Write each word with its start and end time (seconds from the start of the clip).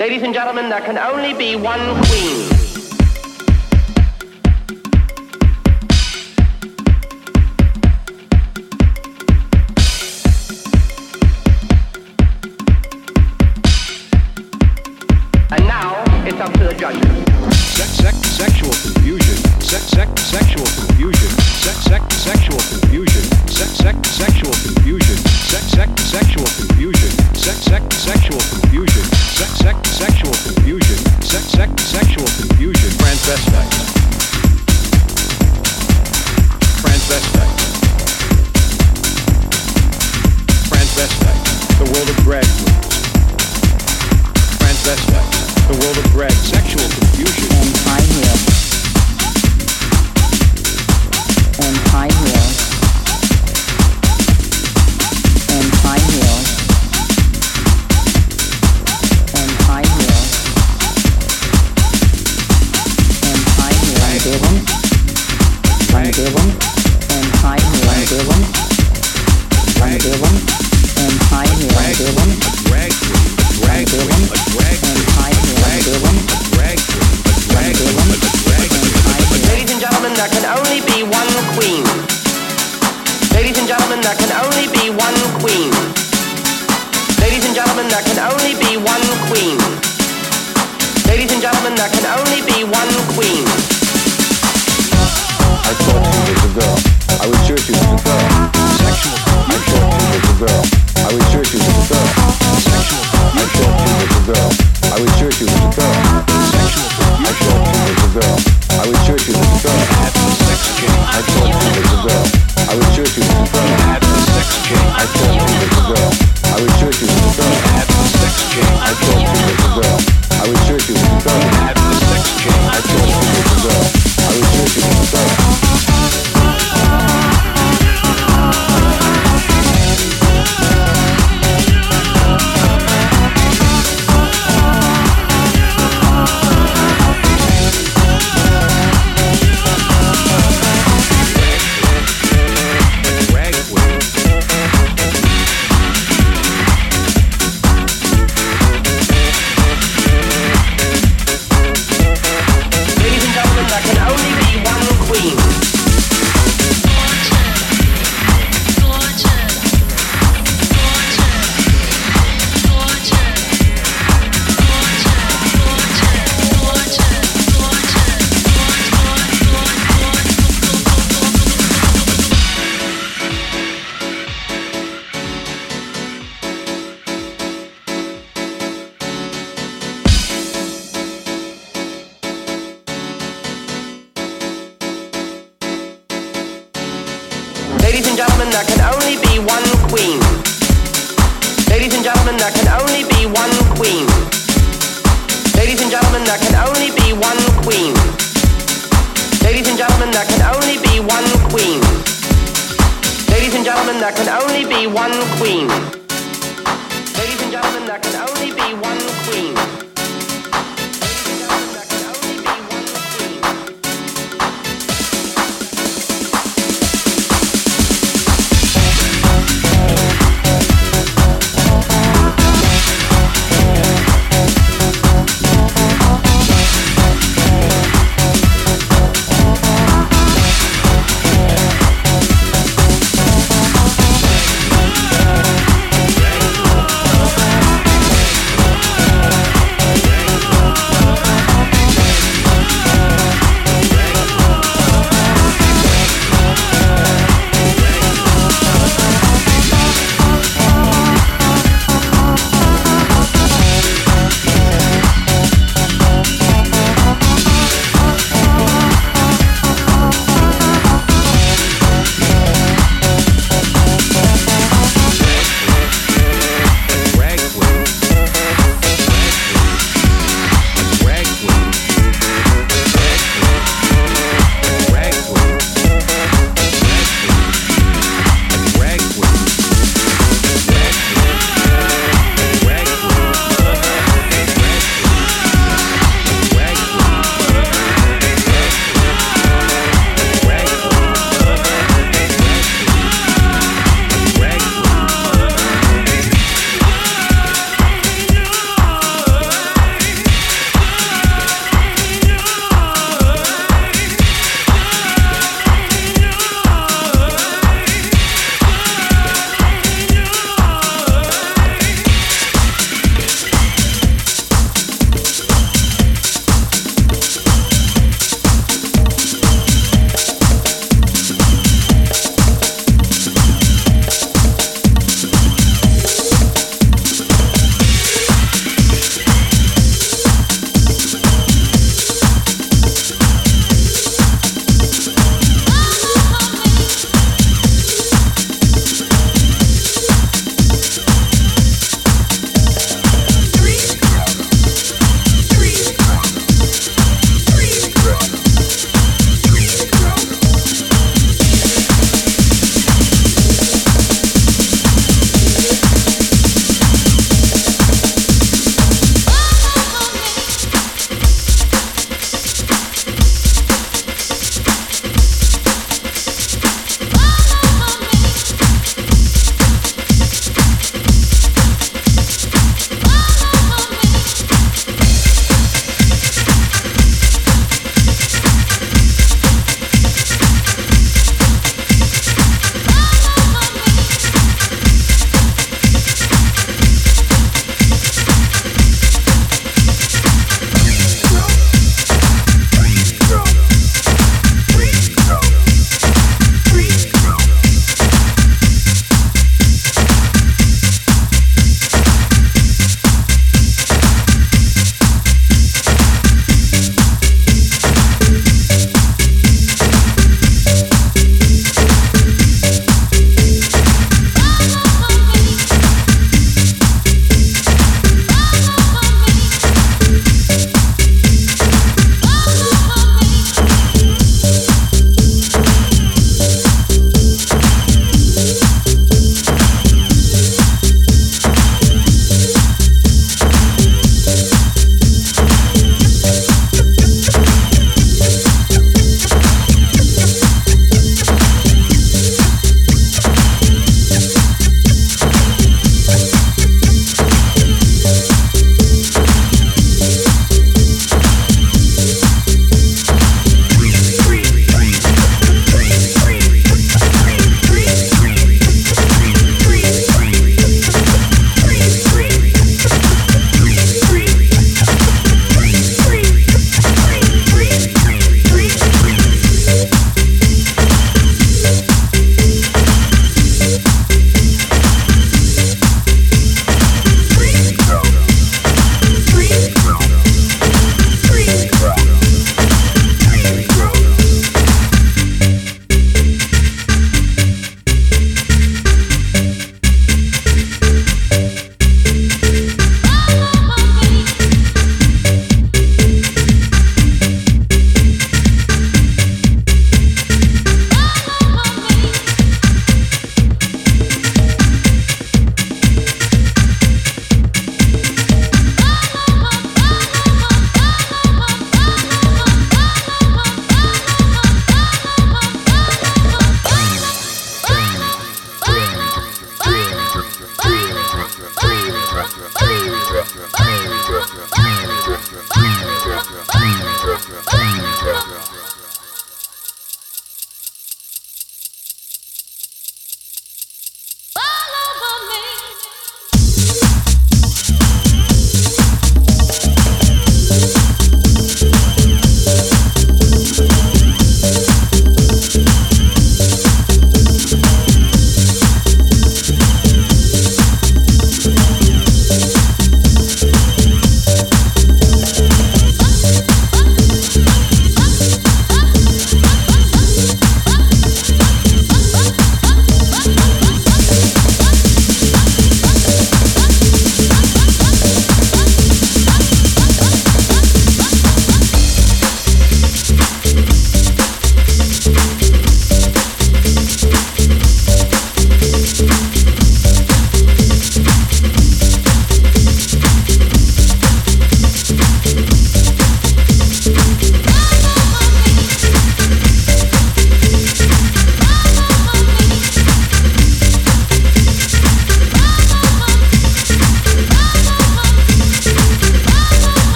Ladies 0.00 0.22
and 0.22 0.32
gentlemen, 0.32 0.68
there 0.68 0.80
can 0.80 0.96
only 0.96 1.34
be 1.34 1.56
one 1.56 1.80
queen. 2.04 2.57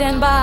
With 0.00 0.20
mind 0.20 0.37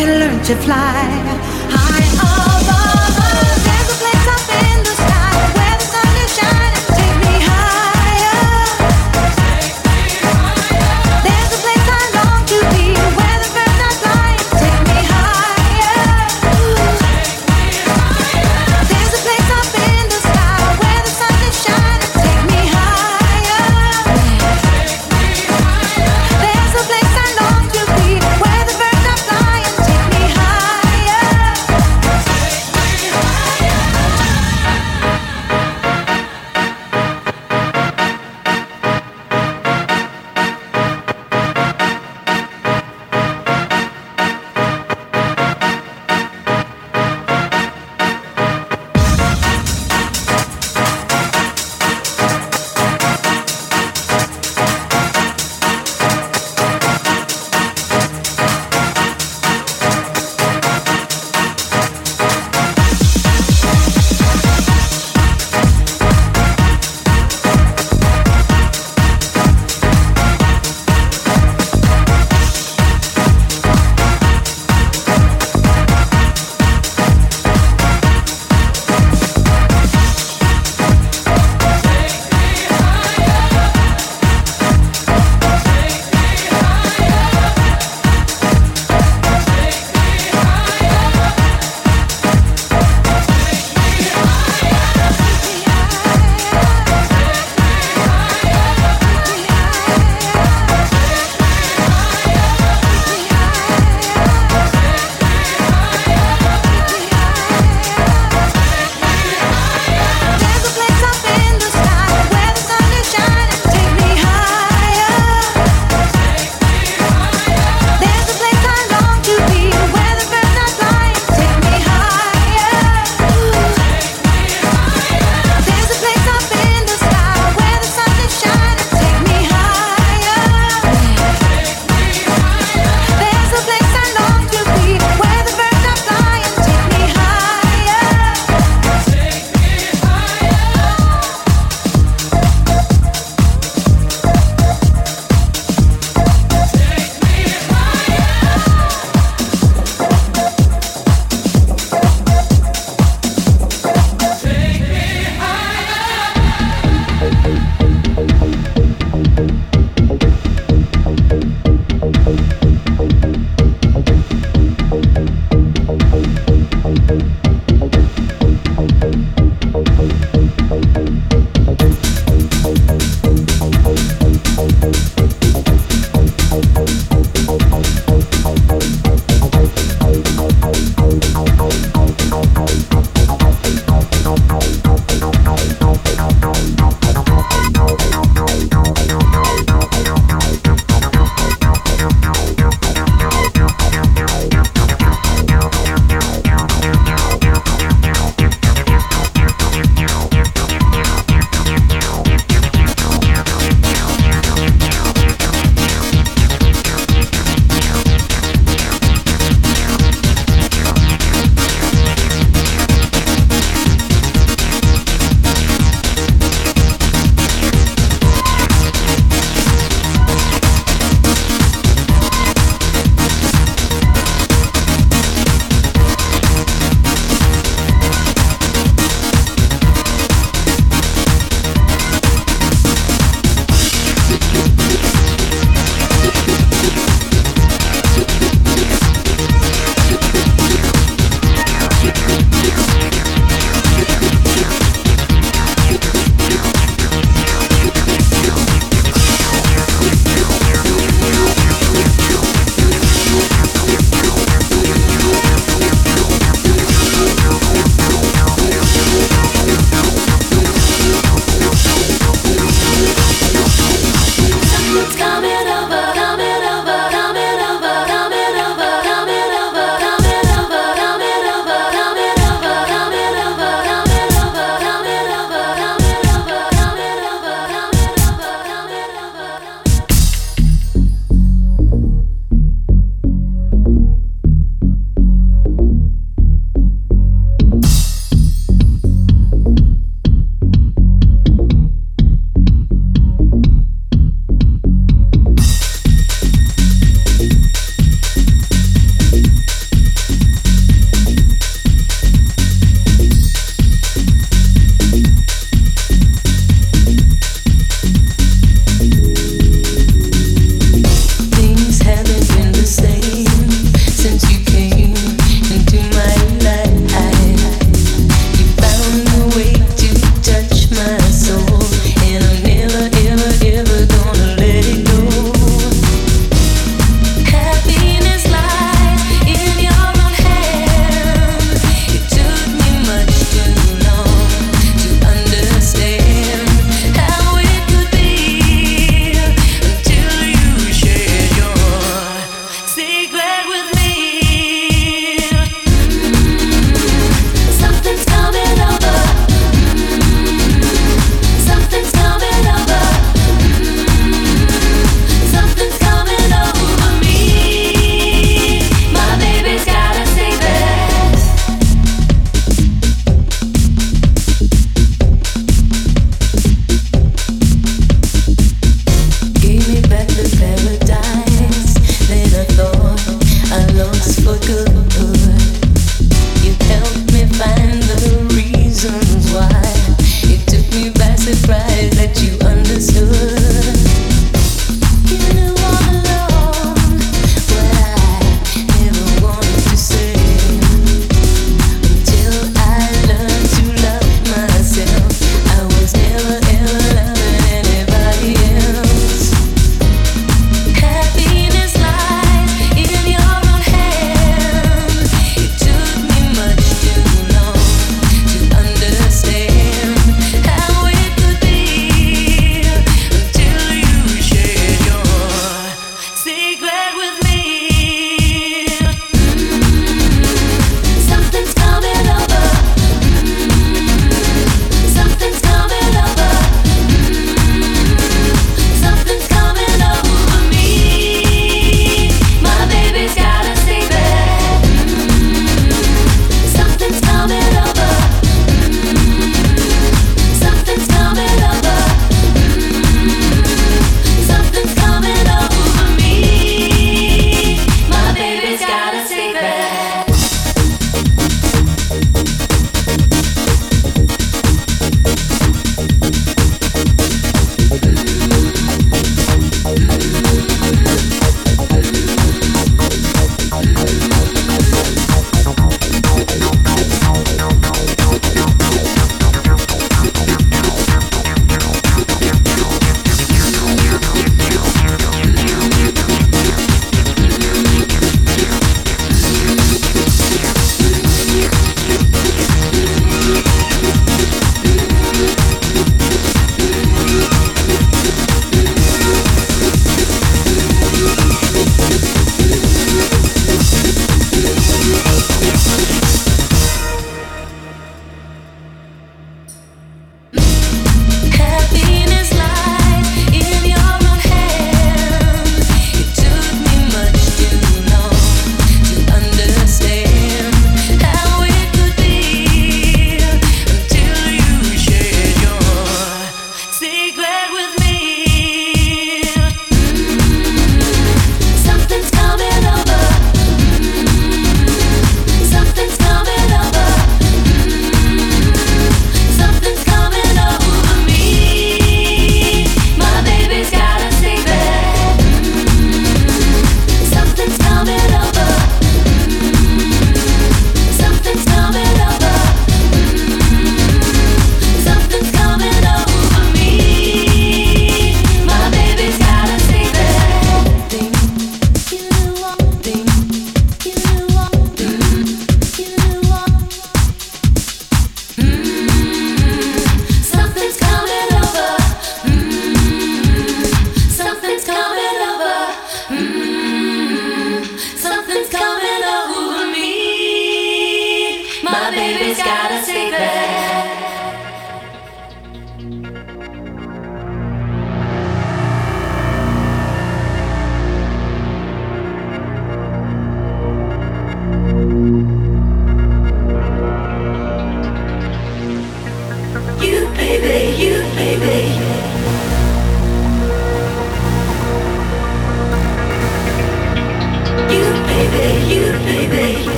can 0.00 0.18
learn 0.18 0.42
to 0.42 0.54
fly 0.64 1.49